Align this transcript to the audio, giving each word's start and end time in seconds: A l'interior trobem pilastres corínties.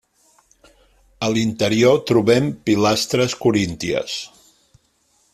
A 1.25 1.29
l'interior 1.33 1.99
trobem 2.11 2.49
pilastres 2.69 3.35
corínties. 3.43 4.17